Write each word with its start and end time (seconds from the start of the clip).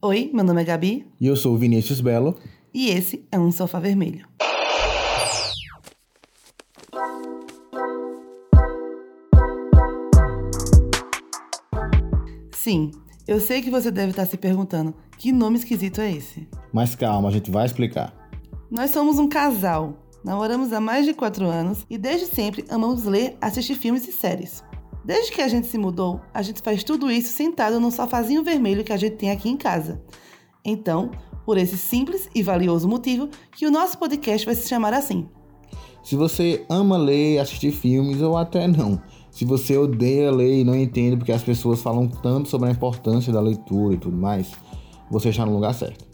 Oi, 0.00 0.30
meu 0.32 0.44
nome 0.44 0.62
é 0.62 0.64
Gabi 0.64 1.06
E 1.20 1.26
eu 1.26 1.34
sou 1.34 1.54
o 1.54 1.58
Vinícius 1.58 2.00
Belo. 2.00 2.36
e 2.72 2.88
esse 2.90 3.26
é 3.32 3.38
um 3.38 3.50
Sofá 3.50 3.80
Vermelho. 3.80 4.26
Sim, 12.52 12.90
eu 13.26 13.40
sei 13.40 13.62
que 13.62 13.70
você 13.70 13.90
deve 13.90 14.10
estar 14.10 14.26
se 14.26 14.36
perguntando 14.36 14.94
que 15.16 15.32
nome 15.32 15.58
esquisito 15.58 16.00
é 16.00 16.12
esse. 16.12 16.46
Mas 16.72 16.94
calma, 16.94 17.28
a 17.28 17.32
gente 17.32 17.50
vai 17.50 17.66
explicar. 17.66 18.14
Nós 18.70 18.90
somos 18.90 19.18
um 19.18 19.28
casal, 19.28 19.96
namoramos 20.24 20.72
há 20.72 20.80
mais 20.80 21.06
de 21.06 21.14
4 21.14 21.46
anos 21.46 21.86
e 21.88 21.96
desde 21.96 22.26
sempre 22.26 22.64
amamos 22.68 23.04
ler, 23.04 23.36
assistir 23.40 23.74
filmes 23.74 24.06
e 24.06 24.12
séries. 24.12 24.62
Desde 25.04 25.32
que 25.32 25.40
a 25.40 25.48
gente 25.48 25.66
se 25.66 25.78
mudou, 25.78 26.20
a 26.34 26.42
gente 26.42 26.60
faz 26.60 26.84
tudo 26.84 27.10
isso 27.10 27.32
sentado 27.32 27.80
no 27.80 27.90
sofazinho 27.90 28.44
vermelho 28.44 28.84
que 28.84 28.92
a 28.92 28.96
gente 28.96 29.16
tem 29.16 29.30
aqui 29.30 29.48
em 29.48 29.56
casa. 29.56 30.02
Então, 30.64 31.10
por 31.44 31.56
esse 31.56 31.78
simples 31.78 32.28
e 32.34 32.42
valioso 32.42 32.86
motivo, 32.86 33.28
que 33.52 33.66
o 33.66 33.70
nosso 33.70 33.96
podcast 33.96 34.44
vai 34.44 34.54
se 34.54 34.68
chamar 34.68 34.92
assim. 34.92 35.26
Se 36.02 36.14
você 36.14 36.64
ama 36.68 36.96
ler, 36.96 37.38
assistir 37.38 37.72
filmes 37.72 38.20
ou 38.20 38.36
até 38.36 38.66
não, 38.66 39.00
se 39.30 39.44
você 39.44 39.76
odeia 39.76 40.30
ler 40.30 40.60
e 40.60 40.64
não 40.64 40.76
entende 40.76 41.16
porque 41.16 41.32
as 41.32 41.42
pessoas 41.42 41.80
falam 41.80 42.08
tanto 42.08 42.48
sobre 42.48 42.68
a 42.68 42.72
importância 42.72 43.32
da 43.32 43.40
leitura 43.40 43.94
e 43.94 43.98
tudo 43.98 44.16
mais, 44.16 44.50
você 45.10 45.30
está 45.30 45.46
no 45.46 45.54
lugar 45.54 45.74
certo. 45.74 46.06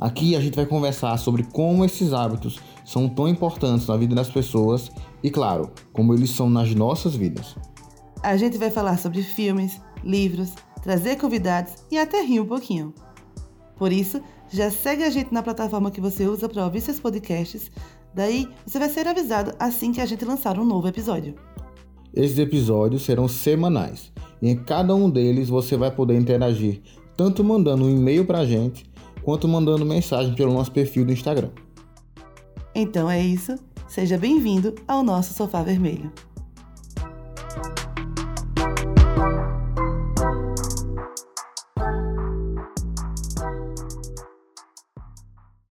Aqui 0.00 0.34
a 0.34 0.40
gente 0.40 0.56
vai 0.56 0.66
conversar 0.66 1.16
sobre 1.18 1.44
como 1.44 1.84
esses 1.84 2.12
hábitos 2.12 2.58
são 2.84 3.08
tão 3.08 3.28
importantes 3.28 3.86
na 3.86 3.96
vida 3.96 4.14
das 4.14 4.28
pessoas 4.28 4.90
e, 5.22 5.30
claro, 5.30 5.70
como 5.92 6.12
eles 6.12 6.30
são 6.30 6.50
nas 6.50 6.74
nossas 6.74 7.14
vidas. 7.14 7.54
A 8.22 8.36
gente 8.36 8.56
vai 8.56 8.70
falar 8.70 8.98
sobre 8.98 9.20
filmes, 9.20 9.80
livros, 10.04 10.52
trazer 10.80 11.16
convidados 11.16 11.74
e 11.90 11.98
até 11.98 12.22
rir 12.22 12.38
um 12.38 12.46
pouquinho. 12.46 12.94
Por 13.76 13.92
isso, 13.92 14.22
já 14.48 14.70
segue 14.70 15.02
a 15.02 15.10
gente 15.10 15.34
na 15.34 15.42
plataforma 15.42 15.90
que 15.90 16.00
você 16.00 16.26
usa 16.26 16.48
para 16.48 16.64
ouvir 16.64 16.80
seus 16.80 17.00
podcasts, 17.00 17.70
daí 18.14 18.48
você 18.64 18.78
vai 18.78 18.88
ser 18.88 19.08
avisado 19.08 19.52
assim 19.58 19.90
que 19.90 20.00
a 20.00 20.06
gente 20.06 20.24
lançar 20.24 20.56
um 20.56 20.64
novo 20.64 20.86
episódio. 20.86 21.34
Esses 22.14 22.38
episódios 22.38 23.02
serão 23.02 23.26
semanais 23.26 24.12
e 24.40 24.50
em 24.50 24.56
cada 24.56 24.94
um 24.94 25.10
deles 25.10 25.48
você 25.48 25.76
vai 25.76 25.90
poder 25.90 26.16
interagir, 26.16 26.80
tanto 27.16 27.42
mandando 27.42 27.86
um 27.86 27.90
e-mail 27.90 28.24
pra 28.24 28.44
gente, 28.44 28.84
quanto 29.22 29.48
mandando 29.48 29.84
mensagem 29.84 30.34
pelo 30.34 30.52
nosso 30.52 30.70
perfil 30.70 31.04
do 31.04 31.12
Instagram. 31.12 31.50
Então 32.72 33.10
é 33.10 33.20
isso, 33.20 33.56
seja 33.88 34.16
bem-vindo 34.16 34.74
ao 34.86 35.02
nosso 35.02 35.34
Sofá 35.34 35.62
Vermelho. 35.62 36.12